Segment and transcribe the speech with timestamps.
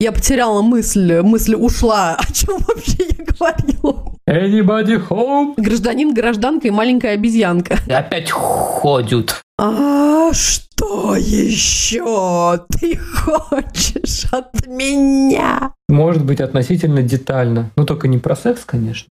[0.00, 2.14] Я потеряла мысль, мысль ушла.
[2.18, 4.14] О чем вообще я говорила?
[4.28, 5.54] Anybody home?
[5.56, 7.78] Гражданин, гражданка и маленькая обезьянка.
[7.84, 9.42] И опять ходят.
[9.58, 15.74] А что еще ты хочешь от меня?
[15.88, 17.72] Может быть, относительно детально.
[17.74, 19.08] Но только не про секс, конечно.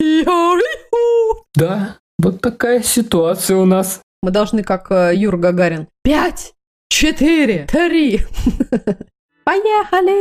[1.55, 4.01] Да, вот такая ситуация у нас.
[4.21, 5.87] Мы должны, как э, Юра Гагарин.
[6.03, 6.55] Пять,
[6.89, 8.23] четыре, три.
[9.45, 10.13] 哎呀，好嘞。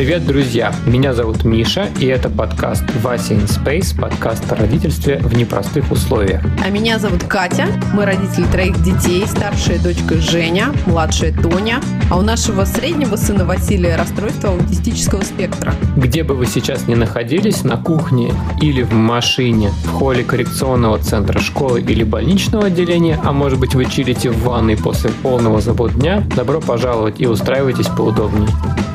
[0.00, 0.72] Привет, друзья!
[0.86, 6.40] Меня зовут Миша, и это подкаст «Вася in Space», подкаст о родительстве в непростых условиях.
[6.64, 7.66] А меня зовут Катя.
[7.92, 9.26] Мы родители троих детей.
[9.26, 11.82] Старшая дочка Женя, младшая Тоня.
[12.10, 15.74] А у нашего среднего сына Василия расстройство аутистического спектра.
[15.98, 21.40] Где бы вы сейчас ни находились, на кухне или в машине, в холле коррекционного центра
[21.40, 26.24] школы или больничного отделения, а может быть вы чилите в ванной после полного забот дня,
[26.34, 28.48] добро пожаловать и устраивайтесь поудобнее.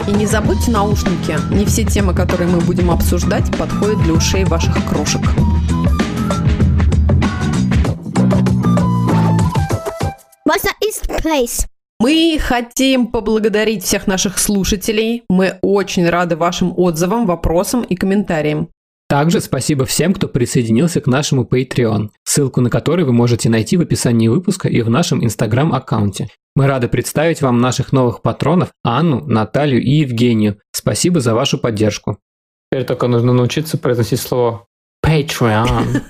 [0.07, 1.53] И не забудьте наушники.
[1.53, 5.21] Не все темы, которые мы будем обсуждать, подходят для ушей ваших крошек.
[10.47, 11.67] Wasser ist place.
[11.99, 15.23] Мы хотим поблагодарить всех наших слушателей.
[15.29, 18.69] Мы очень рады вашим отзывам, вопросам и комментариям.
[19.07, 23.81] Также спасибо всем, кто присоединился к нашему Patreon, ссылку на который вы можете найти в
[23.81, 26.29] описании выпуска и в нашем Instagram-аккаунте.
[26.55, 30.59] Мы рады представить вам наших новых патронов Анну, Наталью и Евгению.
[30.71, 32.17] Спасибо за вашу поддержку.
[32.71, 34.65] Теперь только нужно научиться произносить слово
[35.05, 36.01] Patreon.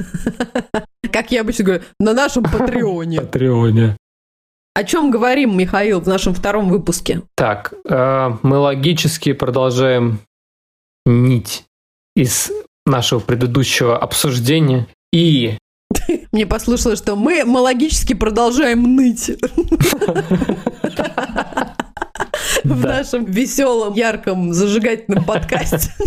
[1.11, 3.21] Как я обычно говорю, на нашем Патреоне.
[3.21, 3.97] Патреоне.
[4.73, 7.23] О чем говорим, Михаил, в нашем втором выпуске?
[7.35, 10.19] Так, э, мы логически продолжаем
[11.05, 11.65] нить
[12.15, 12.51] из
[12.85, 14.87] нашего предыдущего обсуждения.
[15.11, 15.57] И
[16.31, 19.31] Мне послушалось, что мы, логически продолжаем ныть.
[22.63, 25.91] В нашем веселом, ярком, зажигательном подкасте.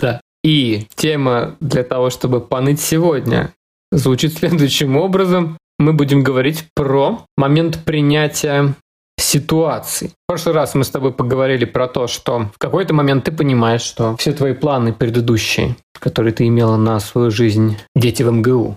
[0.00, 0.20] Да.
[0.44, 3.52] И тема для того, чтобы поныть сегодня,
[3.90, 5.58] звучит следующим образом.
[5.80, 8.74] Мы будем говорить про момент принятия
[9.22, 10.08] ситуаций.
[10.08, 13.82] В прошлый раз мы с тобой поговорили про то, что в какой-то момент ты понимаешь,
[13.82, 18.76] что все твои планы предыдущие, которые ты имела на свою жизнь, дети в МГУ,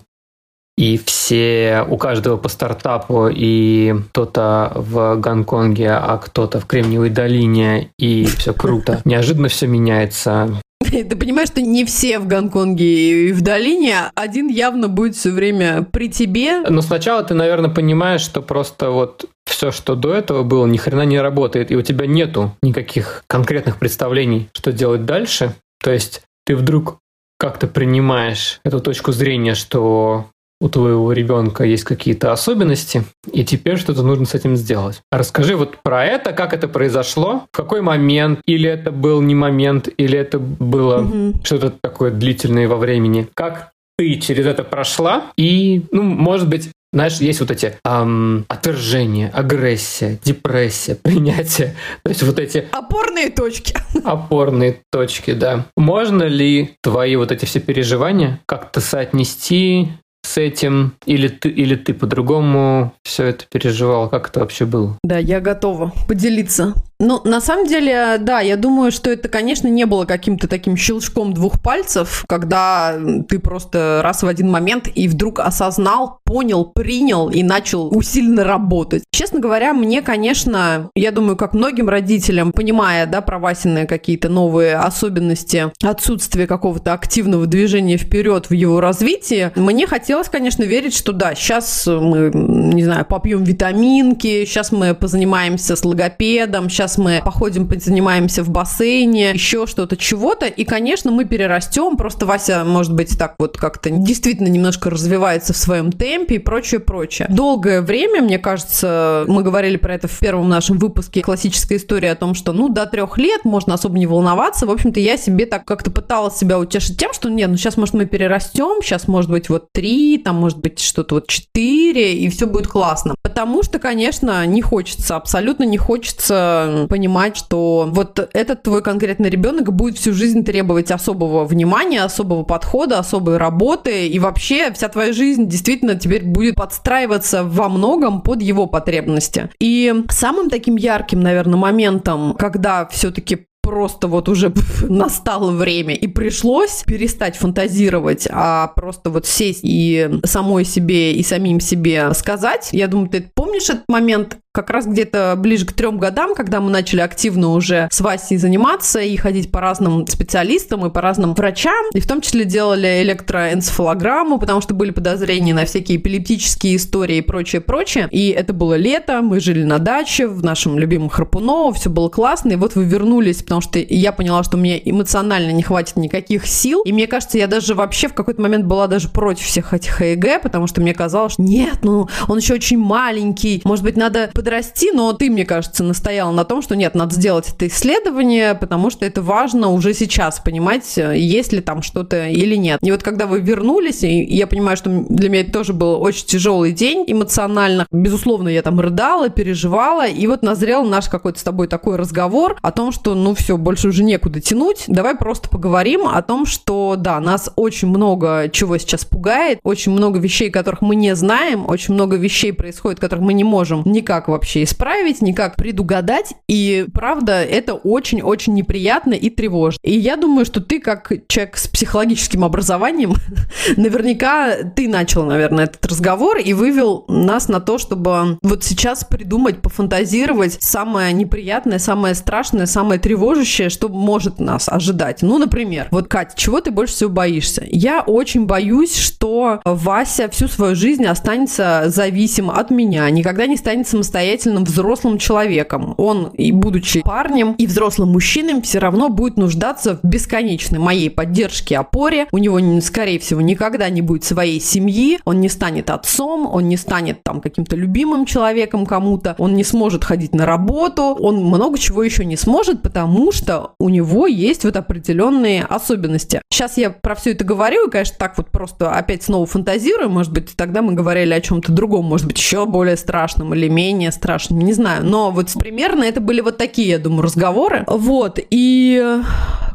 [0.77, 7.91] и все, у каждого по стартапу, и кто-то в Гонконге, а кто-то в Кремниевой долине,
[7.97, 9.01] и все круто.
[9.05, 14.89] Неожиданно все меняется, Ты понимаешь, что не все в Гонконге и в долине, один явно
[14.89, 16.61] будет все время при тебе.
[16.69, 21.05] Но сначала ты, наверное, понимаешь, что просто вот все, что до этого было, ни хрена
[21.05, 25.55] не работает, и у тебя нету никаких конкретных представлений, что делать дальше.
[25.81, 26.97] То есть ты вдруг
[27.39, 30.25] как-то принимаешь эту точку зрения, что
[30.59, 35.01] у твоего ребенка есть какие-то особенности, и теперь что-то нужно с этим сделать.
[35.09, 39.35] А Расскажи вот про это, как это произошло, в какой момент, или это был не
[39.35, 41.41] момент, или это было Мгм.
[41.43, 43.27] что-то такое длительное во времени.
[43.33, 49.29] Как ты через это прошла, и, ну, может быть, знаешь, есть вот эти ам, отвержение,
[49.29, 51.75] агрессия, депрессия, принятие.
[52.03, 53.75] То есть вот эти Опорные точки.
[54.05, 55.65] опорные точки, да.
[55.75, 59.89] Можно ли твои вот эти все переживания как-то соотнести
[60.25, 64.09] с этим, или ты, или ты по-другому все это переживал?
[64.09, 64.97] Как это вообще было?
[65.03, 66.73] Да, я готова поделиться.
[66.99, 71.33] Ну, на самом деле, да, я думаю, что это, конечно, не было каким-то таким щелчком
[71.33, 72.95] двух пальцев, когда
[73.27, 79.03] ты просто раз в один момент и вдруг осознал, понял, принял и начал усиленно работать.
[79.11, 84.77] Честно говоря, мне, конечно, я думаю, как многим родителям, понимая, да, про Васины какие-то новые
[84.77, 91.35] особенности, отсутствие какого-то активного движения вперед в его развитии, мне хотелось, конечно, верить, что да,
[91.35, 98.43] сейчас мы, не знаю, попьем витаминки, сейчас мы позанимаемся с логопедом, сейчас мы походим, занимаемся
[98.43, 103.57] в бассейне, еще что-то, чего-то, и, конечно, мы перерастем, просто Вася, может быть, так вот
[103.57, 107.27] как-то действительно немножко развивается в своем темпе и прочее, прочее.
[107.29, 112.15] Долгое время, мне кажется, мы говорили про это в первом нашем выпуске, классическая история о
[112.15, 114.65] том, что, ну, до трех лет можно особо не волноваться.
[114.65, 117.93] В общем-то, я себе так как-то пыталась себя утешить тем, что нет, ну сейчас, может,
[117.93, 122.47] мы перерастем, сейчас, может быть, вот три, там, может быть, что-то вот четыре, и все
[122.47, 123.15] будет классно.
[123.21, 129.73] Потому что, конечно, не хочется, абсолютно не хочется понимать, что вот этот твой конкретный ребенок
[129.73, 135.47] будет всю жизнь требовать особого внимания, особого подхода, особой работы, и вообще вся твоя жизнь
[135.47, 139.49] действительно теперь будет подстраиваться во многом под его потребности.
[139.59, 144.53] И самым таким ярким, наверное, моментом, когда все-таки просто вот уже
[144.83, 151.59] настало время и пришлось перестать фантазировать, а просто вот сесть и самой себе и самим
[151.59, 152.69] себе сказать.
[152.71, 156.71] Я думаю, ты помнишь этот момент, как раз где-то ближе к трем годам, когда мы
[156.71, 161.85] начали активно уже с Васей заниматься и ходить по разным специалистам и по разным врачам,
[161.93, 167.21] и в том числе делали электроэнцефалограмму, потому что были подозрения на всякие эпилептические истории и
[167.21, 168.07] прочее, прочее.
[168.11, 172.53] И это было лето, мы жили на даче в нашем любимом Храпуново, все было классно,
[172.53, 176.81] и вот вы вернулись, потому что я поняла, что мне эмоционально не хватит никаких сил,
[176.85, 180.41] и мне кажется, я даже вообще в какой-то момент была даже против всех этих ЭЭГ,
[180.41, 184.91] потому что мне казалось, что нет, ну он еще очень маленький, может быть, надо подрасти,
[184.91, 189.05] но ты, мне кажется, настояла на том, что нет, надо сделать это исследование, потому что
[189.05, 192.79] это важно уже сейчас понимать, есть ли там что-то или нет.
[192.81, 196.71] И вот когда вы вернулись, я понимаю, что для меня это тоже был очень тяжелый
[196.71, 197.87] день эмоционально.
[197.91, 202.71] Безусловно, я там рыдала, переживала, и вот назрел наш какой-то с тобой такой разговор о
[202.71, 204.85] том, что ну все, больше уже некуда тянуть.
[204.87, 210.19] Давай просто поговорим о том, что да, нас очень много чего сейчас пугает, очень много
[210.19, 214.63] вещей, которых мы не знаем, очень много вещей происходит, которых мы не можем никак вообще
[214.63, 216.33] исправить, никак предугадать.
[216.47, 219.79] И правда, это очень-очень неприятно и тревожно.
[219.83, 223.15] И я думаю, что ты, как человек с психологическим образованием,
[223.77, 229.61] наверняка ты начал, наверное, этот разговор и вывел нас на то, чтобы вот сейчас придумать,
[229.61, 232.99] пофантазировать самое неприятное, самое страшное, самое
[233.35, 235.21] тревожащее, что может нас ожидать.
[235.21, 237.63] Ну, например, вот, Катя, чего ты больше всего боишься?
[237.67, 243.87] Я очень боюсь, что Вася всю свою жизнь останется зависим от меня, никогда не станет
[243.87, 245.95] самостоятельным взрослым человеком.
[245.97, 251.77] Он, и будучи парнем и взрослым мужчиной, все равно будет нуждаться в бесконечной моей поддержке,
[251.77, 252.27] опоре.
[252.31, 256.77] У него, скорее всего, никогда не будет своей семьи, он не станет отцом, он не
[256.77, 262.03] станет там каким-то любимым человеком кому-то, он не сможет ходить на работу, он много чего
[262.03, 266.41] еще не сможет, потому что у него есть вот определенные особенности.
[266.51, 270.31] Сейчас я про все это говорю, и, конечно, так вот просто опять снова фантазирую, может
[270.31, 274.63] быть, тогда мы говорили о чем-то другом, может быть, еще более страшном или менее страшными,
[274.63, 275.05] не знаю.
[275.05, 277.83] Но вот примерно это были вот такие, я думаю, разговоры.
[277.87, 279.21] Вот, и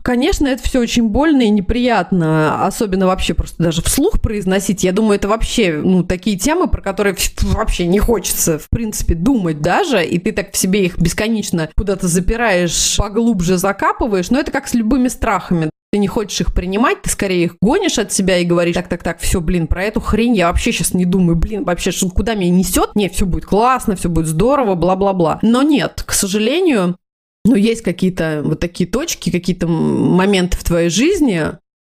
[0.02, 4.82] Конечно, это все очень больно и неприятно, особенно вообще просто даже вслух произносить.
[4.82, 9.60] Я думаю, это вообще, ну, такие темы, про которые вообще не хочется, в принципе, думать
[9.60, 14.68] даже, и ты так в себе их бесконечно куда-то запираешь, поглубже закапываешь, но это как
[14.68, 18.44] с любыми страхами ты не хочешь их принимать, ты скорее их гонишь от себя и
[18.44, 21.64] говоришь, так, так, так, все, блин, про эту хрень я вообще сейчас не думаю, блин,
[21.64, 22.94] вообще, что, куда меня несет?
[22.94, 25.40] Не, все будет классно, все будет здорово, бла-бла-бла.
[25.42, 26.96] Но нет, к сожалению,
[27.44, 31.46] ну, есть какие-то вот такие точки, какие-то моменты в твоей жизни,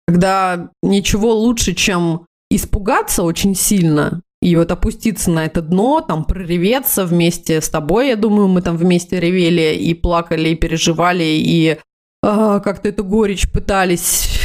[0.08, 7.06] когда ничего лучше, чем испугаться очень сильно, и вот опуститься на это дно, там прореветься
[7.06, 11.78] вместе с тобой, я думаю, мы там вместе ревели и плакали, и переживали, и
[12.22, 14.38] а, как-то эту горечь пытались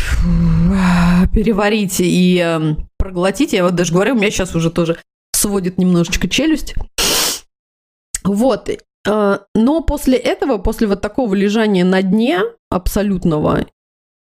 [1.34, 3.52] переварить и э, проглотить.
[3.52, 4.98] Я вот даже говорю, у меня сейчас уже тоже
[5.34, 6.76] сводит немножечко челюсть.
[8.24, 8.70] Вот.
[8.70, 13.66] Э, но после этого, после вот такого лежания на дне абсолютного,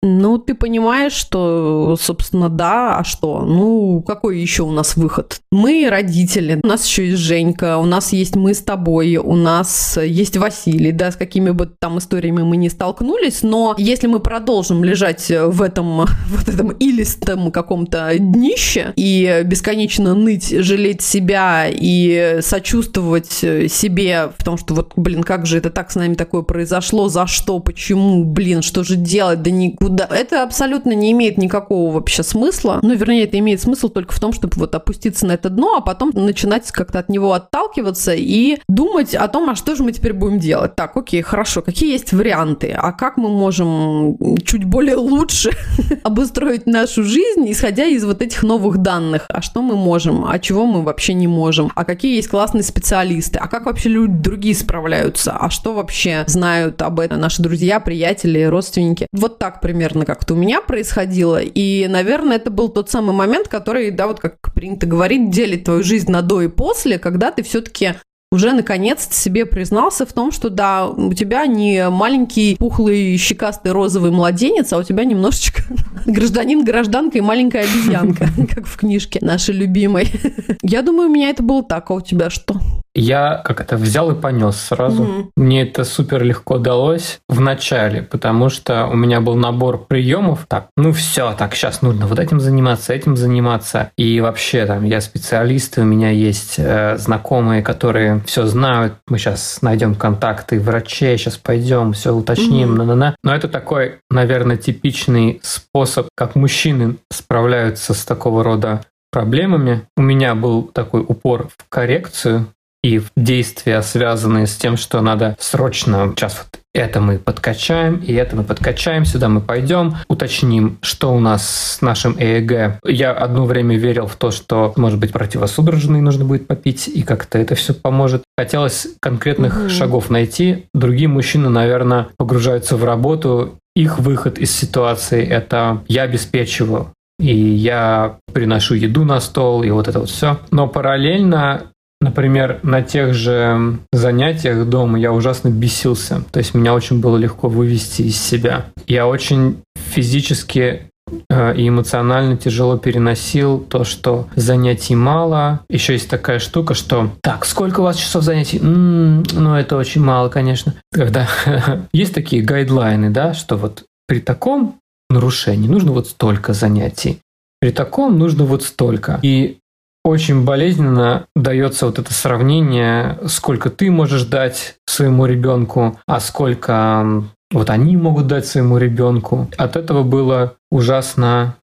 [0.02, 3.42] ну, ты понимаешь, что, собственно, да, а что?
[3.42, 5.42] Ну, какой еще у нас выход?
[5.52, 9.98] Мы родители, у нас еще есть Женька, у нас есть мы с тобой, у нас
[10.02, 14.86] есть Василий, да, с какими бы там историями мы не столкнулись, но если мы продолжим
[14.86, 15.98] лежать в этом,
[16.28, 24.58] вот этом илистом каком-то днище и бесконечно ныть, жалеть себя и сочувствовать себе в том,
[24.58, 28.62] что вот, блин, как же это так с нами такое произошло, за что, почему, блин,
[28.62, 32.80] что же делать, да никуда да, это абсолютно не имеет никакого вообще смысла.
[32.84, 35.82] Ну, вернее, это имеет смысл только в том, чтобы вот опуститься на это дно, а
[35.82, 40.14] потом начинать как-то от него отталкиваться и думать о том, а что же мы теперь
[40.14, 40.76] будем делать.
[40.76, 45.52] Так, окей, хорошо, какие есть варианты, а как мы можем чуть более лучше
[46.04, 49.26] обустроить нашу жизнь, исходя из вот этих новых данных.
[49.30, 53.40] А что мы можем, а чего мы вообще не можем, а какие есть классные специалисты,
[53.40, 58.44] а как вообще люди другие справляются, а что вообще знают об этом наши друзья, приятели,
[58.44, 59.08] родственники.
[59.12, 61.42] Вот так примерно примерно как-то у меня происходило.
[61.42, 65.84] И, наверное, это был тот самый момент, который, да, вот как принято говорить, делит твою
[65.84, 67.94] жизнь на до и после, когда ты все-таки
[68.30, 74.12] уже наконец себе признался в том, что да, у тебя не маленький пухлый щекастый розовый
[74.12, 75.64] младенец, а у тебя немножечко
[76.06, 80.12] гражданин, гражданка и маленькая обезьянка, как в книжке нашей любимой.
[80.62, 82.56] Я думаю, у меня это было так, а у тебя что?
[83.00, 85.04] Я как это взял и понес сразу.
[85.04, 85.32] Мгм.
[85.36, 90.46] Мне это супер легко далось в начале, потому что у меня был набор приемов.
[90.48, 93.92] Так, ну все, так, сейчас нужно вот этим заниматься, этим заниматься.
[93.98, 98.96] И вообще там я специалист, у меня есть э, знакомые, которые все знают.
[99.08, 103.16] Мы сейчас найдем контакты врачей, сейчас пойдем, все уточним, на-на-на.
[103.24, 109.88] Но это такой, наверное, типичный способ, как мужчины справляются с такого рода проблемами.
[109.98, 112.48] У меня был такой упор в коррекцию
[112.84, 118.36] и действия, связанные с тем, что надо срочно сейчас вот это мы подкачаем, и это
[118.36, 122.80] мы подкачаем, сюда мы пойдем, уточним, что у нас с нашим ЭЭГ.
[122.86, 127.40] Я одно время верил в то, что, может быть, противосудорожный нужно будет попить, и как-то
[127.40, 128.24] это все поможет.
[128.38, 129.70] Хотелось конкретных Мгм.
[129.70, 130.66] шагов найти.
[130.74, 133.56] Другие мужчины, наверное, погружаются в работу.
[133.76, 139.90] Их выход из ситуации– это я обеспечиваю и я приношу еду на стол, и вот
[139.90, 140.40] это вот все.
[140.52, 141.64] Но параллельно,
[142.02, 146.24] например, на тех же занятиях дома я ужасно бесился.
[146.32, 148.66] То есть меня очень было легко вывести из себя.
[148.88, 150.84] Я очень физически
[151.30, 155.62] э, и эмоционально тяжело переносил то, что занятий мало.
[155.70, 158.60] Еще есть такая штука, что так, сколько у вас часов занятий?
[158.60, 160.76] «М, ну, это очень мало, конечно.
[160.92, 161.28] Когда
[161.92, 164.80] есть такие гайдлайны, да, что вот при таком
[165.10, 167.20] нарушений нужно вот столько занятий.
[167.60, 169.20] При таком нужно вот столько.
[169.22, 169.58] И
[170.04, 177.70] очень болезненно дается вот это сравнение, сколько ты можешь дать своему ребенку, а сколько вот
[177.70, 179.50] они могут дать своему ребенку.
[179.58, 181.56] От этого было ужасно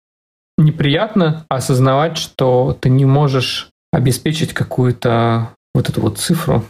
[0.58, 6.66] неприятно осознавать, что ты не можешь обеспечить какую-то вот эту вот цифру,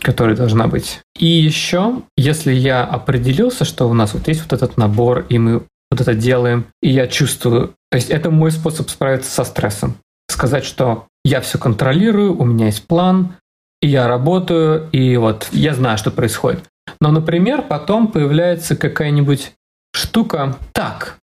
[0.00, 1.00] которая должна быть.
[1.18, 5.62] И еще, если я определился, что у нас вот есть вот этот набор, и мы
[5.90, 9.96] вот это делаем, и я чувствую, то есть это мой способ справиться со стрессом.
[10.30, 13.34] Сказать, что я все контролирую, у меня есть план,
[13.82, 16.62] и я работаю, и вот я знаю, что происходит.
[17.00, 19.52] Но, например, потом появляется какая-нибудь
[19.92, 20.56] штука.
[20.72, 21.18] Так,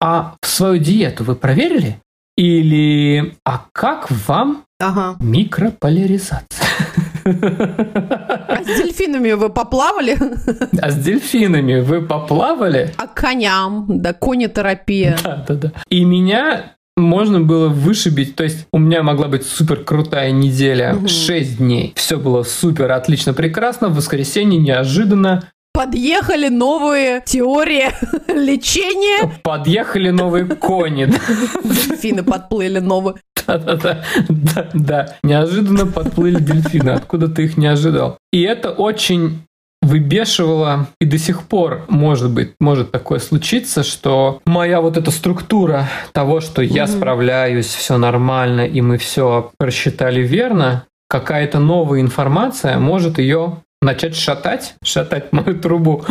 [0.00, 2.00] а в свою диету вы проверили?
[2.36, 5.16] Или а как вам Ага.
[5.20, 6.66] микрополяризация?
[7.24, 10.16] А с дельфинами вы поплавали?
[10.80, 12.94] А с дельфинами вы поплавали?
[12.96, 13.86] А коням?
[13.88, 15.18] Да, конетерапия.
[15.22, 15.72] Да, да, да.
[15.88, 20.96] И меня можно было вышибить, то есть у меня могла быть супер крутая неделя.
[21.06, 21.92] 6 дней.
[21.96, 23.88] Все было супер, отлично, прекрасно.
[23.88, 27.84] В воскресенье неожиданно Подъехали новые теории
[28.28, 29.32] лечения.
[29.42, 31.06] подъехали новые кони.
[31.64, 33.14] Дельфины подплыли новые.
[33.46, 34.02] Да-да-да.
[34.28, 35.16] Да, да.
[35.22, 36.90] Неожиданно подплыли дельфины.
[36.90, 38.18] Откуда ты их не ожидал?
[38.32, 39.42] И это очень
[39.90, 45.88] выбешивало, и до сих пор, может быть, может такое случиться, что моя вот эта структура
[46.12, 46.92] того, что я Мгм.
[46.92, 54.74] справляюсь, все нормально, и мы все просчитали верно, какая-то новая информация может ее начать шатать,
[54.84, 56.04] шатать мою трубу.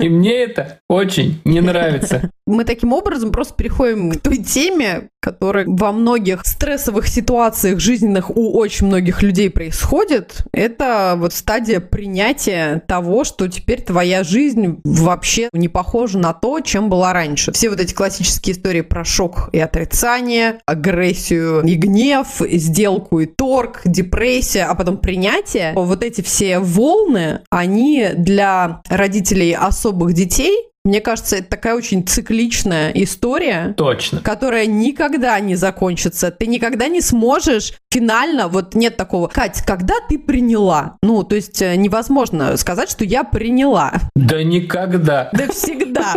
[0.00, 2.30] И мне это очень не нравится.
[2.48, 8.56] Мы таким образом просто переходим к той теме, которая во многих стрессовых ситуациях жизненных у
[8.56, 10.46] очень многих людей происходит.
[10.52, 16.88] Это вот стадия принятия того, что теперь твоя жизнь вообще не похожа на то, чем
[16.88, 17.52] была раньше.
[17.52, 23.82] Все вот эти классические истории про шок и отрицание, агрессию и гнев, сделку и торг,
[23.84, 25.74] депрессия, а потом принятие.
[25.74, 32.90] Вот эти все волны, они для родителей особых детей мне кажется, это такая очень цикличная
[32.94, 34.20] история, Точно.
[34.20, 36.30] которая никогда не закончится.
[36.30, 40.96] Ты никогда не сможешь финально, вот нет такого, Кать, когда ты приняла?
[41.02, 43.92] Ну, то есть э, невозможно сказать, что я приняла.
[44.14, 45.30] Да никогда.
[45.32, 46.14] Да всегда.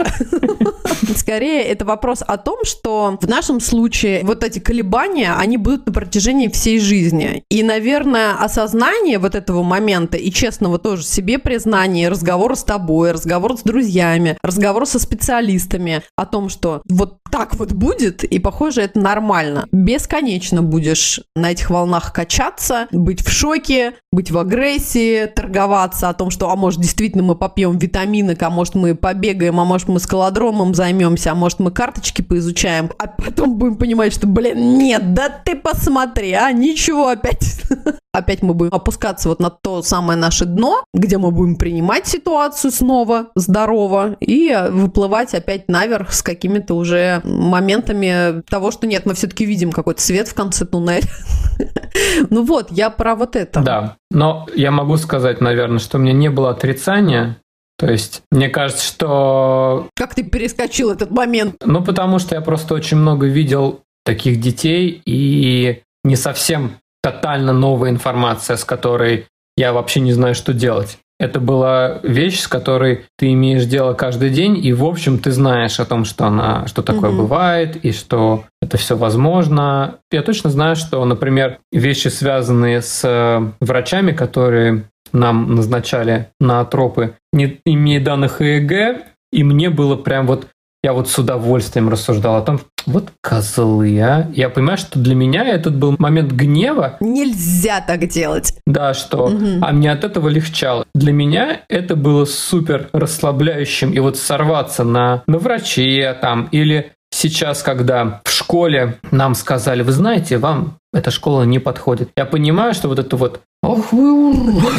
[1.16, 5.94] Скорее, это вопрос о том, что в нашем случае вот эти колебания, они будут на
[5.94, 7.44] протяжении всей жизни.
[7.50, 13.58] И, наверное, осознание вот этого момента и честного тоже себе признания, разговора с тобой, разговор
[13.58, 19.00] с друзьями, разговор со специалистами о том, что вот так вот будет, и, похоже, это
[19.00, 19.68] нормально.
[19.72, 26.32] Бесконечно будешь на этих волнах качаться, быть в шоке, быть в агрессии, торговаться о том,
[26.32, 30.74] что, а может, действительно мы попьем витаминок, а может, мы побегаем, а может, мы скалодромом
[30.74, 35.56] займемся, а может, мы карточки поизучаем, а потом будем понимать, что, блин, нет, да ты
[35.56, 37.62] посмотри, а ничего опять.
[38.14, 42.72] Опять мы будем опускаться вот на то самое наше дно, где мы будем принимать ситуацию
[42.72, 49.46] снова здорово и выплывать опять наверх с какими-то уже моментами того, что нет, мы все-таки
[49.46, 51.08] видим какой-то свет в конце туннеля.
[52.30, 53.62] Ну вот, я про вот это.
[53.62, 57.38] Да, но я могу сказать, наверное, что у меня не было отрицания.
[57.78, 59.88] То есть, мне кажется, что...
[59.96, 61.56] Как ты перескочил этот момент?
[61.66, 67.90] Ну, потому что я просто очень много видел таких детей и не совсем тотально новая
[67.90, 69.26] информация, с которой
[69.58, 71.00] я вообще не знаю, что делать.
[71.22, 75.80] Это была вещь, с которой ты имеешь дело каждый день, и в общем ты знаешь
[75.80, 77.18] о том, что она, что такое mm-hmm.
[77.18, 80.00] бывает, и что это все возможно.
[80.12, 87.14] Я точно знаю, что, например, вещи, связанные с э, врачами, которые нам назначали на тропы,
[87.32, 90.48] не имея данных ЭЭГ, и мне было прям вот
[90.84, 94.30] я вот с удовольствием рассуждал о том, вот козлы, а.
[94.34, 96.98] Я понимаю, что для меня этот был момент гнева.
[97.00, 98.54] Нельзя так делать.
[98.66, 99.26] Да, что.
[99.26, 99.60] Угу.
[99.62, 100.86] А мне от этого легчало.
[100.94, 103.92] Для меня это было супер расслабляющим.
[103.92, 109.92] И вот сорваться на, на враче там или сейчас, когда в школе нам сказали, вы
[109.92, 112.10] знаете, вам эта школа не подходит.
[112.16, 114.74] Я понимаю, что вот это вот Ох вы урод!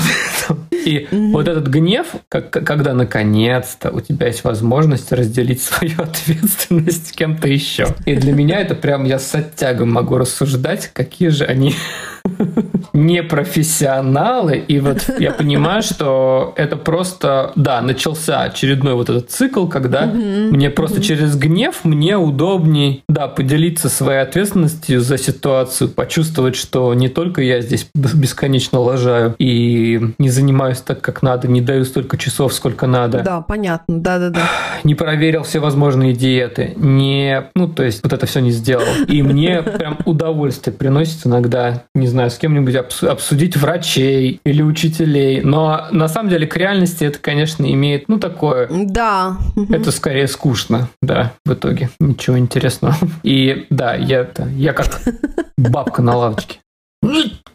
[0.85, 7.13] И вот этот гнев, как, когда наконец-то у тебя есть возможность разделить свою ответственность с
[7.13, 7.87] кем-то еще.
[8.07, 11.77] И для меня это прям я с оттягом могу рассуждать, какие же они
[12.93, 14.57] непрофессионалы.
[14.57, 20.71] И вот я понимаю, что это просто, да, начался очередной вот этот цикл, когда мне
[20.71, 27.43] просто через гнев мне удобней, да, поделиться своей ответственностью за ситуацию, почувствовать, что не только
[27.43, 32.89] я здесь бесконечно лажаю и не занимаюсь так, как надо, не даю столько часов, сколько
[32.89, 33.23] надо.
[33.23, 34.41] Да, понятно, да-да-да.
[34.83, 38.85] Не проверил все возможные диеты, не, ну, то есть вот это все не сделал.
[39.07, 45.41] И мне прям удовольствие приносит иногда, не знаю, с кем-нибудь обсудить врачей или учителей.
[45.43, 48.69] Но на самом деле к реальности это, конечно, имеет, ну, такое...
[48.73, 49.37] Да.
[49.71, 51.91] Это скорее скучно, да, в итоге.
[52.01, 52.97] Ничего интересного.
[53.23, 55.01] И да, я, я как
[55.93, 56.59] бабка на лавочке.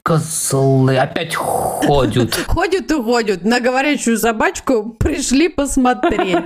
[0.04, 2.34] Козлы опять ходят.
[2.48, 3.44] Ходят и ходят.
[3.44, 6.46] На говорящую собачку пришли посмотреть.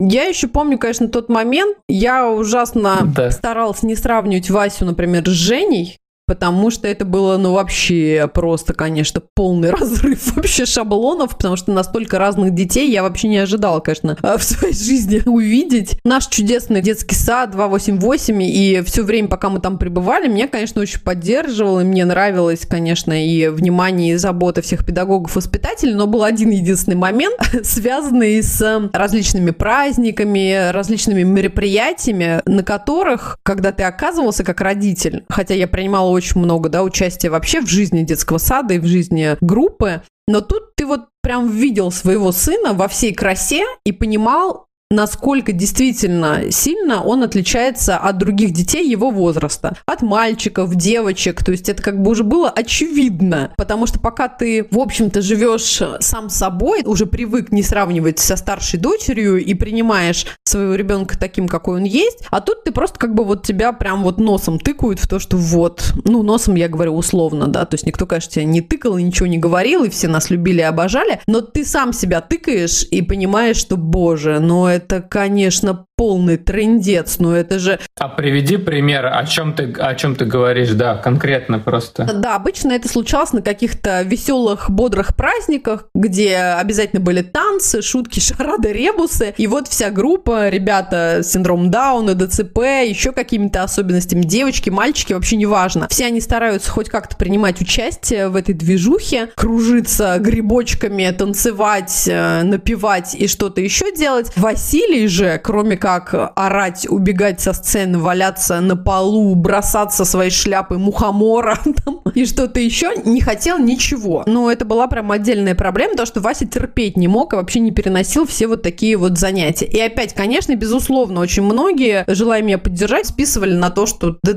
[0.00, 1.76] Я еще помню, конечно, тот момент.
[1.88, 3.30] Я ужасно да.
[3.30, 5.98] старалась не сравнивать Васю, например, с Женей,
[6.28, 12.18] потому что это было, ну, вообще просто, конечно, полный разрыв вообще шаблонов, потому что настолько
[12.18, 15.98] разных детей я вообще не ожидала, конечно, в своей жизни увидеть.
[16.04, 21.00] Наш чудесный детский сад 288, и все время, пока мы там пребывали, меня, конечно, очень
[21.00, 26.96] поддерживал, и мне нравилось, конечно, и внимание, и забота всех педагогов-воспитателей, но был один единственный
[26.96, 35.54] момент, связанный с различными праздниками, различными мероприятиями, на которых, когда ты оказывался как родитель, хотя
[35.54, 40.02] я принимала очень много, да, участия вообще в жизни детского сада и в жизни группы.
[40.26, 46.50] Но тут ты вот прям видел своего сына во всей красе и понимал, насколько действительно
[46.50, 49.76] сильно он отличается от других детей его возраста.
[49.86, 51.44] От мальчиков, девочек.
[51.44, 53.52] То есть это как бы уже было очевидно.
[53.56, 58.78] Потому что пока ты, в общем-то, живешь сам собой, уже привык не сравнивать со старшей
[58.78, 63.24] дочерью и принимаешь своего ребенка таким, какой он есть, а тут ты просто как бы
[63.24, 67.46] вот тебя прям вот носом тыкают в то, что вот, ну, носом я говорю условно,
[67.46, 70.30] да, то есть никто, конечно, тебя не тыкал и ничего не говорил, и все нас
[70.30, 74.40] любили и обожали, но ты сам себя тыкаешь и понимаешь, что, боже,
[74.77, 77.80] это, конечно, полный трендец, но это же...
[77.98, 82.04] А приведи пример, о чем ты, о чем ты говоришь, да, конкретно просто.
[82.04, 88.72] Да, обычно это случалось на каких-то веселых, бодрых праздниках, где обязательно были танцы, шутки, шарады,
[88.72, 95.14] ребусы, и вот вся группа, ребята с синдромом Дауна, ДЦП, еще какими-то особенностями, девочки, мальчики,
[95.14, 95.88] вообще неважно.
[95.90, 103.16] Все они стараются хоть как-то принимать участие в этой движухе, кружиться грибочками, танцевать, э, напевать
[103.16, 104.30] и что-то еще делать.
[104.36, 110.76] Василий же, кроме как как орать, убегать со сцены, валяться на полу, бросаться своей шляпой
[110.76, 111.58] мухомора
[112.14, 114.22] и что-то еще, не хотел ничего.
[114.26, 117.70] Но это была прям отдельная проблема, потому что Вася терпеть не мог и вообще не
[117.70, 119.64] переносил все вот такие вот занятия.
[119.64, 124.34] И опять, конечно, безусловно, очень многие, желая меня поддержать, списывали на то, что да,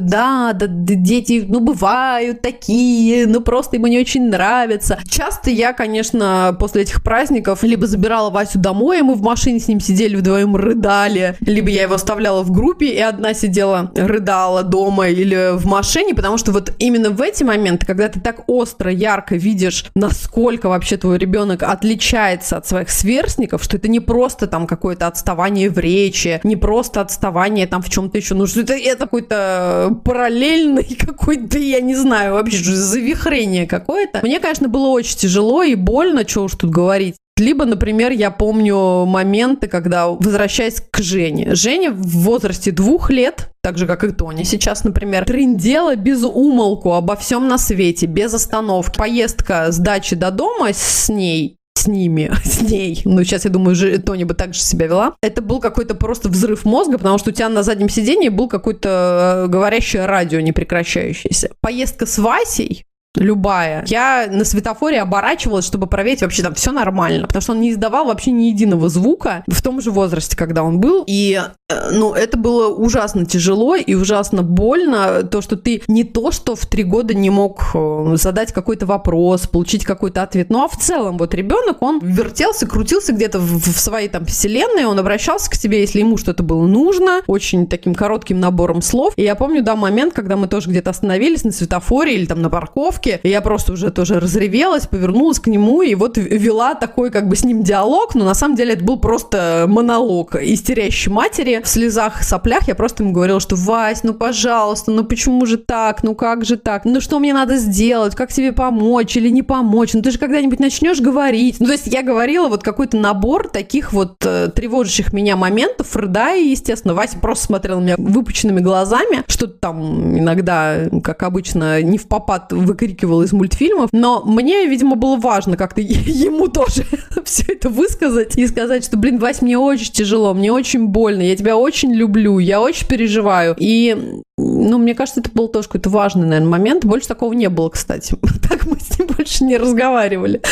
[0.54, 5.00] да, да, дети, ну, бывают такие, ну, просто ему не очень нравится.
[5.10, 9.68] Часто я, конечно, после этих праздников либо забирала Васю домой, и мы в машине с
[9.68, 15.10] ним сидели вдвоем, рыдали, либо я его оставляла в группе, и одна сидела, рыдала дома
[15.10, 19.36] или в машине, потому что вот именно в эти моменты, когда ты так остро, ярко
[19.36, 25.08] видишь, насколько вообще твой ребенок отличается от своих сверстников, что это не просто там какое-то
[25.08, 30.00] отставание в речи, не просто отставание там в чем-то еще, ну что это, это какой-то
[30.06, 34.20] параллельный какой-то, я не знаю, вообще завихрение какое-то.
[34.24, 37.16] Мне, конечно, было очень тяжело и больно, что уж тут говорить.
[37.42, 43.80] Либо, например, я помню моменты, когда, возвращаясь к Жене, Женя в возрасте двух лет, так
[43.80, 48.96] же, как и Тоня сейчас, например, трендела без умолку обо всем на свете, без остановки.
[48.96, 53.76] Поездка с дачи до дома с ней с ними, с ней, ну, сейчас, я думаю,
[53.76, 57.32] же Тони бы так же себя вела, это был какой-то просто взрыв мозга, потому что
[57.32, 61.50] у тебя на заднем сиденье был какой-то э, говорящее радио непрекращающееся.
[61.60, 63.84] Поездка с Васей, любая.
[63.88, 68.06] Я на светофоре оборачивалась, чтобы проверить, вообще там все нормально, потому что он не издавал
[68.06, 71.04] вообще ни единого звука в том же возрасте, когда он был.
[71.08, 76.32] И, э, ну, это было ужасно тяжело и ужасно больно, то, что ты не то,
[76.32, 80.68] что в три года не мог э, задать какой-то вопрос, получить какой-то ответ, ну, а
[80.70, 85.50] в целом вот ребенок, он вертелся, крутился где-то в, в своей там вселенной, он обращался
[85.52, 89.14] к тебе, если ему что-то было нужно, очень таким коротким набором слов.
[89.18, 92.50] И я помню, да, момент, когда мы тоже где-то остановились на светофоре или там на
[92.50, 93.20] парковке, парковке.
[93.24, 97.36] И я просто уже тоже разревелась, повернулась к нему и вот вела такой как бы
[97.36, 101.62] с ним диалог, но на самом деле это был просто монолог истерящей матери.
[101.64, 106.04] В слезах, соплях я просто ему говорила, что Вась, ну пожалуйста, ну почему же так,
[106.04, 109.94] ну как же так, ну что мне надо сделать, как тебе помочь или не помочь,
[109.94, 111.58] ну ты же когда-нибудь начнешь говорить.
[111.60, 116.42] Ну то есть я говорила вот какой-то набор таких вот э, тревожащих меня моментов, рыдая,
[116.42, 116.94] естественно.
[116.94, 122.52] Вася просто смотрел на меня выпученными глазами, что-то там иногда, как обычно, не в попад
[122.52, 126.86] выкрикивал выкрикивал из мультфильмов, но мне, видимо, было важно как-то ему тоже
[127.26, 131.36] все это высказать и сказать, что, блин, Вась, мне очень тяжело, мне очень больно, я
[131.36, 133.56] тебя очень люблю, я очень переживаю.
[133.60, 136.86] И ну, мне кажется, это был тоже какой-то важный, наверное, момент.
[136.86, 138.16] Больше такого не было, кстати.
[138.50, 140.42] Так мы с ним больше не разговаривали.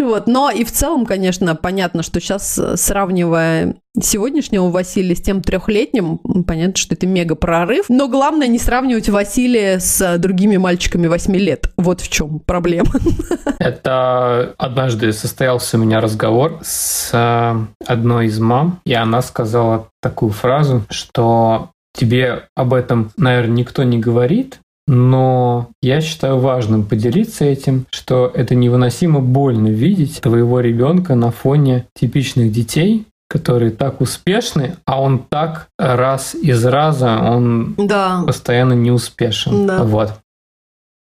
[0.00, 0.26] Вот.
[0.26, 6.76] Но и в целом, конечно, понятно, что сейчас, сравнивая сегодняшнего Василия с тем трехлетним, понятно,
[6.76, 7.86] что это мега прорыв.
[7.88, 11.72] Но главное не сравнивать Василия с другими мальчиками 8 лет.
[11.78, 12.90] Вот в чем проблема.
[13.58, 20.32] Это однажды состоялся у меня разговор с э, одной из мам, и она сказала такую
[20.32, 27.86] фразу, что тебе об этом, наверное, никто не говорит, но я считаю важным поделиться этим,
[27.90, 35.00] что это невыносимо больно видеть твоего ребенка на фоне типичных детей, которые так успешны, а
[35.00, 38.22] он так раз из раза, он да.
[38.26, 39.66] постоянно не успешен.
[39.66, 39.82] Да.
[39.84, 40.12] Вот.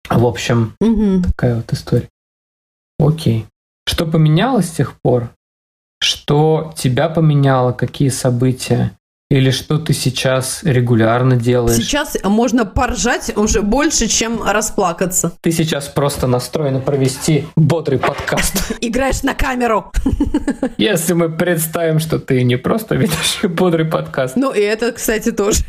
[0.09, 1.23] В общем, угу.
[1.23, 2.09] такая вот история.
[2.99, 3.47] Окей.
[3.87, 5.31] Что поменялось с тех пор?
[6.01, 7.73] Что тебя поменяло?
[7.73, 8.93] Какие события?
[9.29, 11.77] Или что ты сейчас регулярно делаешь?
[11.83, 15.33] Сейчас можно поржать уже больше, чем расплакаться.
[15.41, 18.77] Ты сейчас просто настроена провести бодрый подкаст.
[18.81, 19.91] Играешь на камеру.
[20.77, 24.37] Если мы представим, что ты не просто ведешь бодрый подкаст.
[24.37, 25.65] Ну и это, кстати, тоже.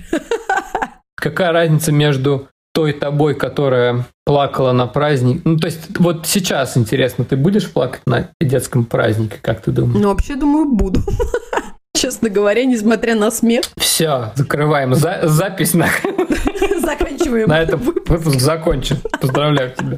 [1.15, 5.41] Какая разница между той тобой, которая плакала на праздник.
[5.45, 9.99] Ну, то есть, вот сейчас интересно, ты будешь плакать на детском празднике, как ты думаешь?
[9.99, 11.01] Ну, вообще, думаю, буду
[11.97, 13.65] честно говоря, несмотря на смех.
[13.77, 15.87] Все, закрываем за запись на...
[16.81, 17.49] Заканчиваем.
[17.49, 18.97] На этом выпуск закончен.
[19.19, 19.97] Поздравляю тебя.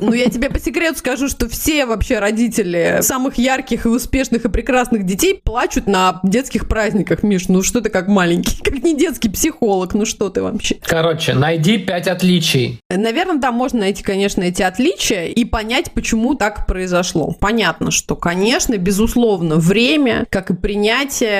[0.00, 4.48] Ну, я тебе по секрету скажу, что все вообще родители самых ярких и успешных и
[4.48, 7.48] прекрасных детей плачут на детских праздниках, Миш.
[7.48, 10.76] Ну, что ты как маленький, как не детский психолог, ну что ты вообще?
[10.82, 12.80] Короче, найди пять отличий.
[12.90, 17.34] Наверное, да, можно найти, конечно, эти отличия и понять, почему так произошло.
[17.38, 20.93] Понятно, что, конечно, безусловно, время, как и принятие,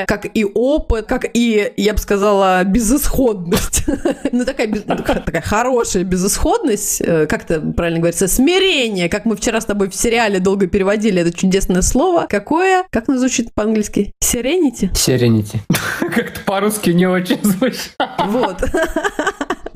[0.06, 3.84] как и опыт, как и, я бы сказала, безысходность.
[4.32, 9.64] Ну, такая, такая хорошая безысходность, э, как это правильно говорится, смирение, как мы вчера с
[9.64, 12.26] тобой в сериале долго переводили это чудесное слово.
[12.28, 12.84] Какое?
[12.90, 14.12] Как оно звучит по-английски?
[14.22, 14.90] Serenity?
[14.92, 15.58] Serenity.
[16.00, 17.96] Как-то по-русски не очень звучит.
[18.26, 18.64] Вот.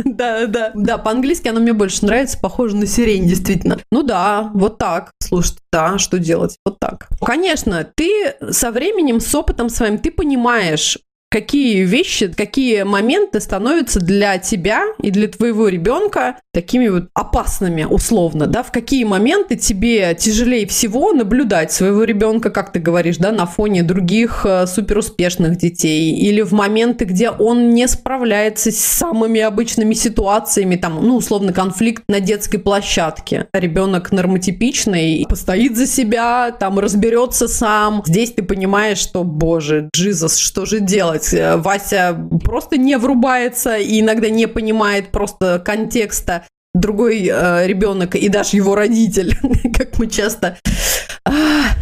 [0.05, 0.73] Да, да.
[0.75, 3.79] Да, по-английски оно мне больше нравится, похоже на сирень, действительно.
[3.91, 5.13] Ну да, вот так.
[5.23, 6.57] Слушай, да, что делать?
[6.65, 7.09] Вот так.
[7.21, 10.99] Конечно, ты со временем, с опытом своим, ты понимаешь,
[11.31, 18.47] какие вещи, какие моменты становятся для тебя и для твоего ребенка такими вот опасными, условно,
[18.47, 23.47] да, в какие моменты тебе тяжелее всего наблюдать своего ребенка, как ты говоришь, да, на
[23.47, 29.95] фоне других э, суперуспешных детей, или в моменты, где он не справляется с самыми обычными
[29.95, 33.47] ситуациями, там, ну, условно, конфликт на детской площадке.
[33.53, 38.03] Ребенок нормотипичный, постоит за себя, там, разберется сам.
[38.07, 41.18] Здесь ты понимаешь, что, боже, Джизус, что же делать?
[41.19, 41.35] Делать.
[41.35, 48.29] Э, Вася просто не врубается и иногда не понимает просто контекста другой э, ребенок и
[48.29, 49.37] даже его родитель,
[49.77, 50.59] как мы часто
[51.25, 51.31] э,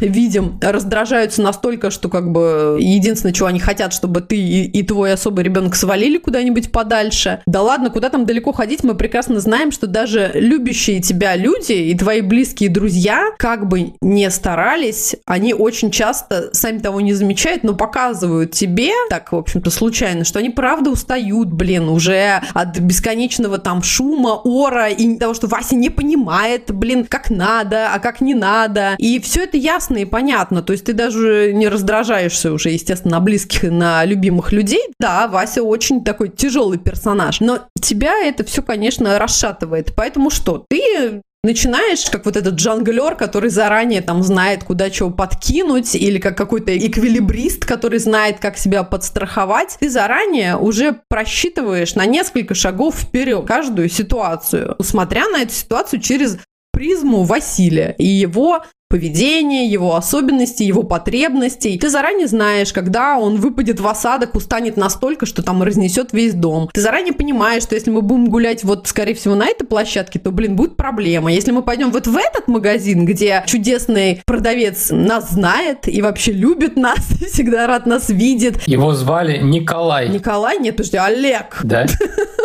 [0.00, 5.12] видим, раздражаются настолько, что как бы единственное, чего они хотят, чтобы ты и, и твой
[5.12, 7.40] особый ребенок свалили куда-нибудь подальше.
[7.46, 11.96] Да ладно, куда там далеко ходить, мы прекрасно знаем, что даже любящие тебя люди и
[11.96, 17.74] твои близкие друзья, как бы не старались, они очень часто, сами того не замечают, но
[17.74, 23.82] показывают тебе, так, в общем-то, случайно, что они правда устают, блин, уже от бесконечного там
[23.82, 28.34] шума, ора, мира и того, что Вася не понимает, блин, как надо, а как не
[28.34, 28.94] надо.
[28.98, 30.62] И все это ясно и понятно.
[30.62, 34.82] То есть ты даже не раздражаешься уже, естественно, на близких и на любимых людей.
[34.98, 39.92] Да, Вася очень такой тяжелый персонаж, но тебя это все, конечно, расшатывает.
[39.94, 40.64] Поэтому что?
[40.68, 46.36] Ты начинаешь, как вот этот джанглер, который заранее там знает, куда чего подкинуть, или как
[46.36, 53.46] какой-то эквилибрист, который знает, как себя подстраховать, ты заранее уже просчитываешь на несколько шагов вперед
[53.46, 56.38] каждую ситуацию, смотря на эту ситуацию через
[56.72, 61.78] призму Василия и его поведения, его особенностей, его потребностей.
[61.78, 66.68] Ты заранее знаешь, когда он выпадет в осадок, устанет настолько, что там разнесет весь дом.
[66.72, 70.30] Ты заранее понимаешь, что если мы будем гулять вот, скорее всего, на этой площадке, то,
[70.30, 71.32] блин, будет проблема.
[71.32, 76.76] Если мы пойдем вот в этот магазин, где чудесный продавец нас знает и вообще любит
[76.76, 76.98] нас,
[77.32, 78.66] всегда рад нас видит.
[78.68, 80.08] Его звали Николай.
[80.08, 80.58] Николай?
[80.58, 81.60] Нет, подожди, Олег.
[81.64, 81.86] Да?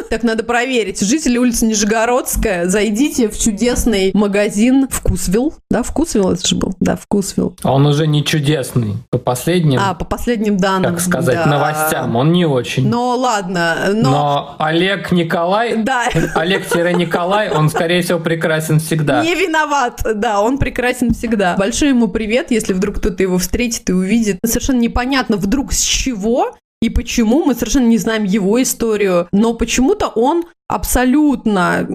[0.10, 1.00] Так надо проверить.
[1.00, 5.54] Жители улицы Нижегородская, зайдите в чудесный магазин Вкусвилл.
[5.70, 6.74] Да, Вкусвилл это же был.
[6.80, 7.56] Да, Вкусвилл.
[7.64, 8.98] А он уже не чудесный.
[9.10, 10.92] По последним, А, по последним данным.
[10.92, 11.46] как сказать, да.
[11.46, 12.88] новостям, он не очень.
[12.90, 14.12] Но ладно, но...
[14.12, 16.08] Но Олег Николай, Да.
[16.36, 19.24] Олег-Николай, он, скорее всего, прекрасен всегда.
[19.24, 21.56] Не виноват, да, он прекрасен всегда.
[21.58, 24.40] Большой ему привет, если вдруг кто-то его встретит и увидит.
[24.46, 30.08] Совершенно непонятно вдруг с чего и почему, мы совершенно не знаем его историю, но почему-то
[30.08, 31.86] он абсолютно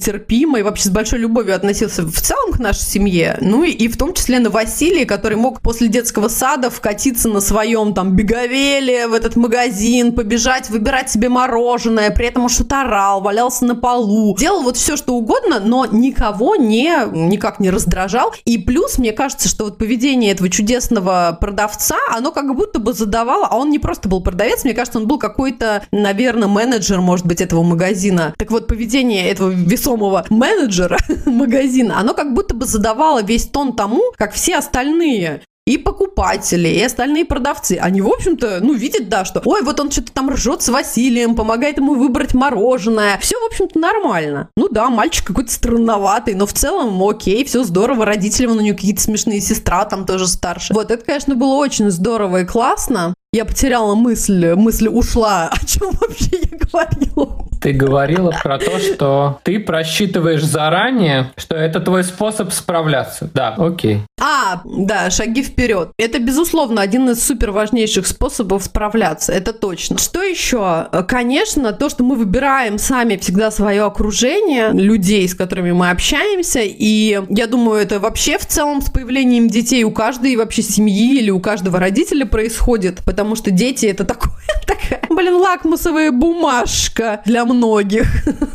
[0.00, 3.38] терпимо и вообще с большой любовью относился в целом к нашей семье.
[3.40, 7.40] Ну и, и в том числе на Василия, который мог после детского сада вкатиться на
[7.40, 13.64] своем там беговеле в этот магазин, побежать, выбирать себе мороженое, при этом что-то орал, валялся
[13.64, 18.32] на полу, делал вот все, что угодно, но никого не, никак не раздражал.
[18.44, 23.46] И плюс, мне кажется, что вот поведение этого чудесного продавца, оно как будто бы задавало,
[23.46, 27.40] а он не просто был продавец, мне кажется, он был какой-то, наверное, менеджер, может быть,
[27.40, 28.34] этого магазина.
[28.36, 34.12] Так вот, поведение этого весомого менеджера магазина, оно как будто бы задавало весь тон тому,
[34.16, 39.40] как все остальные и покупатели, и остальные продавцы, они, в общем-то, ну, видят, да, что,
[39.44, 43.18] ой, вот он что-то там ржет с Василием, помогает ему выбрать мороженое.
[43.20, 44.48] Все, в общем-то, нормально.
[44.56, 48.76] Ну да, мальчик какой-то странноватый, но в целом, окей, все здорово, родители, вон у него
[48.76, 50.74] какие-то смешные, сестра там тоже старше.
[50.74, 53.14] Вот, это, конечно, было очень здорово и классно.
[53.32, 55.50] Я потеряла мысль, мысль ушла.
[55.52, 57.49] О чем вообще я говорила?
[57.60, 63.30] Ты говорила про то, что ты просчитываешь заранее, что это твой способ справляться.
[63.34, 64.02] Да, окей.
[64.20, 65.90] А, да, шаги вперед.
[65.98, 69.98] Это, безусловно, один из супер важнейших способов справляться, это точно.
[69.98, 70.88] Что еще?
[71.06, 77.20] Конечно, то, что мы выбираем сами всегда свое окружение, людей, с которыми мы общаемся, и
[77.28, 81.40] я думаю, это вообще в целом с появлением детей у каждой вообще семьи или у
[81.40, 84.32] каждого родителя происходит, потому что дети это такое,
[84.66, 88.06] такая, блин, лакмусовая бумажка для многих.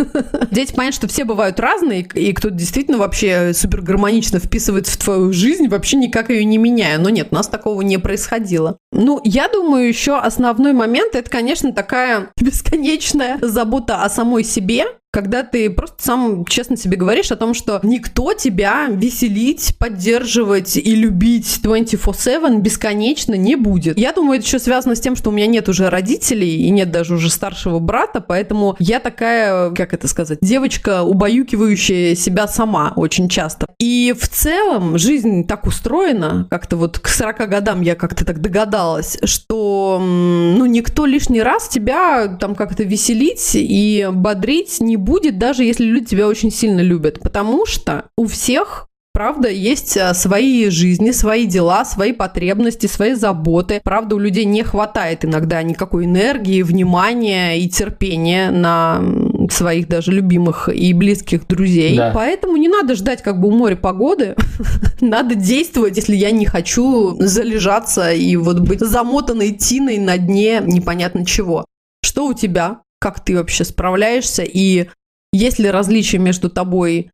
[0.52, 5.34] Дети понятно, что все бывают разные, и кто-то действительно вообще супер гармонично вписывается в твою
[5.34, 6.98] жизнь, вообще никак ее не меняя.
[6.98, 8.78] Но нет, у нас такого не происходило.
[8.92, 15.44] Ну, я думаю, еще основной момент это, конечно, такая бесконечная забота о самой себе, когда
[15.44, 21.62] ты просто сам честно себе говоришь о том, что никто тебя веселить, поддерживать и любить
[21.64, 23.98] 24-7 бесконечно не будет.
[23.98, 26.92] Я думаю, это еще связано с тем, что у меня нет уже родителей и нет
[26.92, 33.30] даже уже старшего брата, поэтому я такая, как это сказать, девочка, убаюкивающая себя сама очень
[33.30, 33.68] часто.
[33.80, 39.18] И в целом жизнь так устроена, как-то вот к 40 годам я как-то так догадалась,
[39.24, 45.86] что ну никто лишний раз тебя там как-то веселить и бодрить не будет, даже если
[45.86, 47.20] люди тебя очень сильно любят.
[47.22, 53.80] Потому что у всех Правда, есть а, свои жизни, свои дела, свои потребности, свои заботы.
[53.82, 59.02] Правда, у людей не хватает иногда никакой энергии, внимания и терпения на
[59.50, 61.96] своих даже любимых и близких друзей.
[61.96, 62.12] Да.
[62.14, 64.36] Поэтому не надо ждать как бы у моря погоды.
[65.00, 71.26] Надо действовать, если я не хочу залежаться и вот быть замотанной тиной на дне непонятно
[71.26, 71.64] чего.
[72.04, 72.82] Что у тебя?
[73.06, 74.42] Как ты вообще справляешься?
[74.42, 74.90] И
[75.32, 77.12] есть ли различия между тобой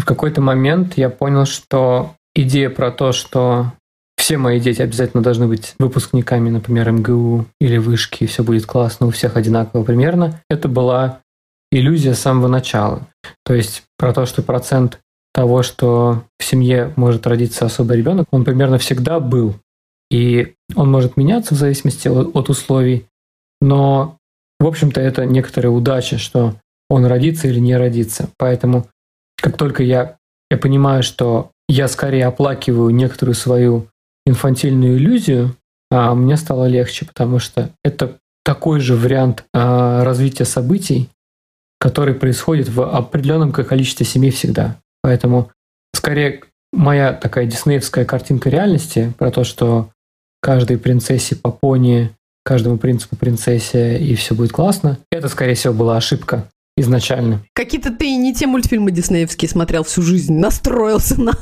[0.00, 3.74] В какой-то момент я понял, что идея про то, что
[4.16, 9.08] все мои дети обязательно должны быть выпускниками, например, МГУ или вышки, и все будет классно,
[9.08, 11.20] у всех одинаково примерно, это была
[11.70, 13.06] иллюзия с самого начала.
[13.44, 15.00] То есть про то, что процент
[15.34, 19.54] того, что в семье может родиться особый ребенок, он примерно всегда был.
[20.10, 23.04] И он может меняться в зависимости от условий,
[23.60, 24.16] но,
[24.58, 26.54] в общем-то, это некоторая удача, что
[26.88, 28.28] он родится или не родится.
[28.38, 28.86] Поэтому,
[29.36, 30.16] как только я,
[30.50, 33.88] я понимаю, что я скорее оплакиваю некоторую свою
[34.24, 35.56] инфантильную иллюзию,
[35.90, 41.08] а мне стало легче, потому что это такой же вариант а, развития событий,
[41.78, 44.78] который происходит в определенном количестве семей всегда.
[45.02, 45.50] Поэтому
[45.94, 46.42] скорее
[46.72, 49.90] моя такая диснеевская картинка реальности про то, что
[50.40, 52.12] каждой принцессе по пони,
[52.46, 57.40] каждому принцу по принцессе, и все будет классно, это, скорее всего, была ошибка изначально.
[57.54, 61.32] Какие-то ты не те мультфильмы диснеевские смотрел всю жизнь, настроился на,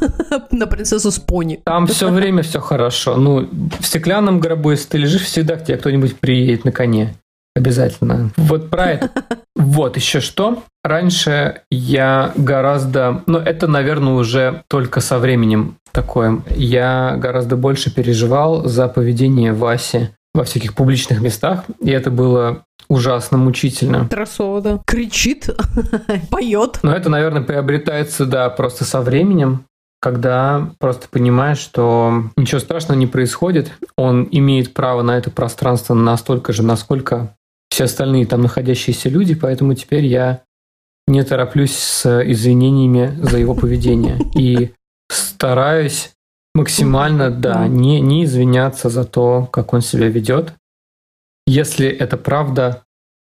[0.51, 1.61] на принцессу с пони.
[1.65, 3.17] Там все время все хорошо.
[3.17, 3.49] Ну,
[3.81, 7.15] в стеклянном гробу, если ты лежишь, всегда к тебе кто-нибудь приедет на коне.
[7.55, 8.31] Обязательно.
[8.37, 9.11] Вот про это.
[9.57, 10.65] Вот еще что.
[10.83, 13.23] Раньше я гораздо...
[13.27, 16.43] Ну, это, наверное, уже только со временем такое.
[16.57, 23.39] Я гораздо больше переживал за поведение Васи во всяких публичных местах, и это было ужасно
[23.39, 24.09] мучительно.
[24.09, 24.81] Тросова, да.
[24.87, 25.49] Кричит,
[26.31, 26.81] поет.
[26.83, 29.67] Но это, наверное, приобретается, да, просто со временем,
[30.01, 36.53] когда просто понимаешь, что ничего страшного не происходит, он имеет право на это пространство настолько
[36.53, 37.37] же, насколько
[37.71, 40.43] все остальные там находящиеся люди, поэтому теперь я
[41.07, 44.73] не тороплюсь с извинениями за его поведение и
[45.11, 46.14] стараюсь
[46.55, 50.55] максимально, да, не, не извиняться за то, как он себя ведет.
[51.47, 52.85] Если это правда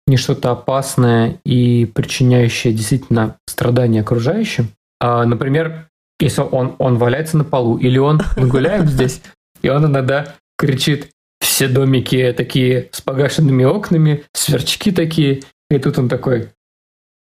[0.05, 5.87] не что-то опасное и причиняющее действительно страдания окружающим, а, например,
[6.19, 9.21] если он, он валяется на полу, или он, мы гуляем здесь,
[9.61, 11.09] и он иногда кричит,
[11.39, 16.49] все домики такие с погашенными окнами, сверчки такие, и тут он такой,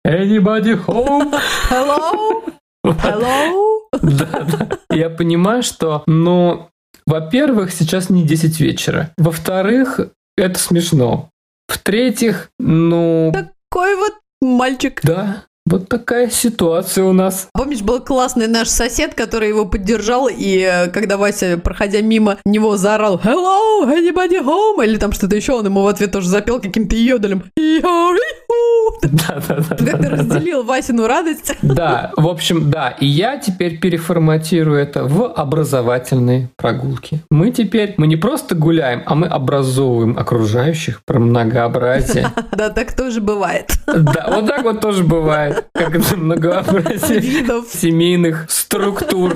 [0.06, 1.38] Anybody home?
[1.70, 2.44] Hello?
[2.86, 3.88] Hello?
[4.02, 4.70] Да, да.
[4.90, 6.70] Я понимаю, что, ну,
[7.06, 9.14] во-первых, сейчас не 10 вечера.
[9.18, 10.00] Во-вторых,
[10.36, 11.30] это смешно.
[11.68, 13.34] В-третьих, ну...
[13.34, 15.00] Такой вот мальчик.
[15.04, 17.50] Да, вот такая ситуация у нас.
[17.54, 22.78] Помнишь, был классный наш сосед, который его поддержал, и э, когда Вася, проходя мимо него,
[22.78, 26.96] заорал «Hello, anybody home?» или там что-то еще, он ему в ответ тоже запел каким-то
[26.96, 27.44] йоделем.
[29.02, 29.76] Да, да, да.
[29.76, 31.54] Как ты разделил Васину радость.
[31.62, 32.90] Да, в общем, да.
[33.00, 37.20] И я теперь переформатирую это в образовательные прогулки.
[37.30, 42.32] Мы теперь, мы не просто гуляем, а мы образовываем окружающих про многообразие.
[42.58, 43.74] Да, так тоже бывает.
[43.86, 47.68] Да, вот так вот тоже бывает как это многообразие Видов.
[47.68, 49.36] семейных структур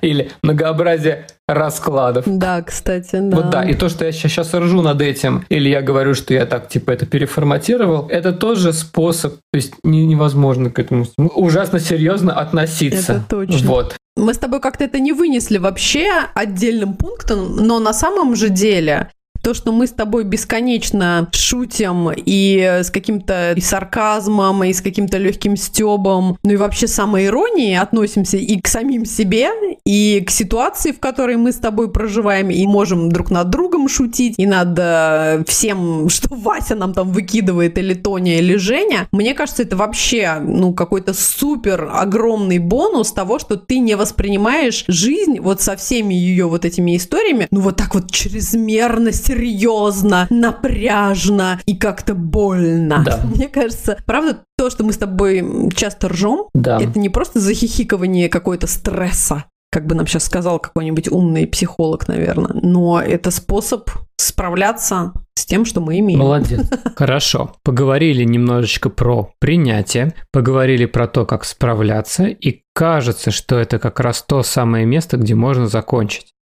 [0.00, 2.24] или многообразие раскладов.
[2.26, 3.36] Да, кстати, да.
[3.36, 6.46] Вот да, и то, что я сейчас, ржу над этим, или я говорю, что я
[6.46, 12.34] так, типа, это переформатировал, это тоже способ, то есть не- невозможно к этому ужасно серьезно
[12.34, 13.14] относиться.
[13.14, 13.68] Это точно.
[13.68, 13.96] Вот.
[14.16, 19.10] Мы с тобой как-то это не вынесли вообще отдельным пунктом, но на самом же деле
[19.44, 25.18] то, что мы с тобой бесконечно шутим и с каким-то и сарказмом, и с каким-то
[25.18, 29.50] легким стебом, ну и вообще самой иронией относимся и к самим себе,
[29.86, 34.34] и к ситуации, в которой мы с тобой проживаем, и можем друг над другом шутить,
[34.38, 39.08] и над э, всем, что Вася нам там выкидывает, или Тоня, или Женя.
[39.12, 45.38] Мне кажется, это вообще, ну, какой-то супер огромный бонус того, что ты не воспринимаешь жизнь
[45.40, 51.76] вот со всеми ее вот этими историями, ну, вот так вот чрезмерно, серьезно, напряжно и
[51.76, 53.02] как-то больно.
[53.04, 53.20] Да.
[53.34, 55.44] Мне кажется, правда, то, что мы с тобой
[55.76, 56.80] часто ржем, Да.
[56.80, 59.44] это не просто захихикывание какой-то стресса,
[59.74, 65.64] как бы нам сейчас сказал какой-нибудь умный психолог, наверное, но это способ справляться с тем,
[65.64, 66.20] что мы имеем.
[66.20, 66.70] Молодец.
[66.96, 67.56] Хорошо.
[67.64, 74.22] Поговорили немножечко про принятие, поговорили про то, как справляться, и кажется, что это как раз
[74.22, 76.33] то самое место, где можно закончить.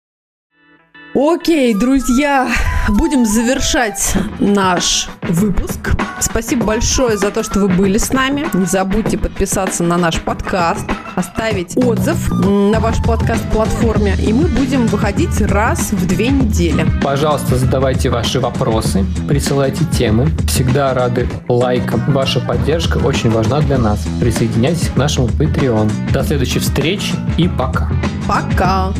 [1.14, 2.50] Окей, друзья,
[2.88, 5.94] будем завершать наш выпуск.
[6.20, 8.46] Спасибо большое за то, что вы были с нами.
[8.54, 15.38] Не забудьте подписаться на наш подкаст, оставить отзыв на ваш подкаст-платформе, и мы будем выходить
[15.42, 16.86] раз в две недели.
[17.02, 20.30] Пожалуйста, задавайте ваши вопросы, присылайте темы.
[20.48, 22.00] Всегда рады лайкам.
[22.08, 24.00] Ваша поддержка очень важна для нас.
[24.18, 25.90] Присоединяйтесь к нашему Patreon.
[26.10, 27.90] До следующей встречи и пока.
[28.26, 28.94] Пока!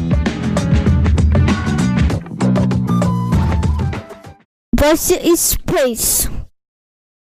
[4.83, 6.29] Вася is space.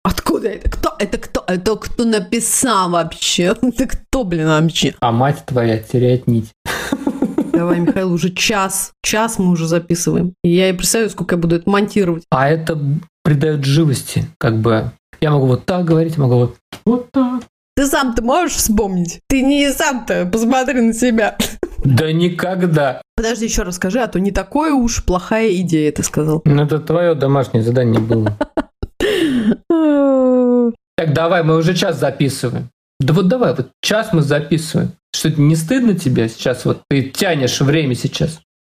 [0.05, 0.69] Откуда это?
[0.69, 0.95] Кто?
[0.97, 1.43] Это кто?
[1.45, 3.53] Это кто написал вообще?
[3.61, 4.95] Это кто, блин, вообще?
[5.01, 6.53] А мать твоя теряет нить.
[7.51, 8.93] Давай, Михаил, уже час.
[9.03, 10.33] Час мы уже записываем.
[10.45, 12.23] И я и представляю, сколько я буду это монтировать.
[12.31, 12.79] А это
[13.21, 14.25] придает живости.
[14.37, 17.43] Как бы я могу вот так говорить, могу вот, вот так.
[17.75, 19.19] Ты сам-то можешь вспомнить?
[19.27, 21.37] Ты не сам-то, посмотри на себя.
[21.83, 23.01] Да никогда.
[23.15, 26.41] Подожди, еще раз скажи, а то не такое уж плохая идея, ты сказал.
[26.45, 28.37] Ну, Это твое домашнее задание было.
[30.97, 32.69] Так, давай, мы уже час записываем.
[32.99, 34.91] Да вот давай, вот час мы записываем.
[35.15, 36.63] Что, не стыдно тебе сейчас?
[36.63, 38.39] Вот ты тянешь время сейчас.